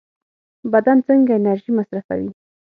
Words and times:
بدن 0.73 0.97
څنګه 1.07 1.31
انرژي 1.35 1.71
مصرفوي؟ 1.77 2.29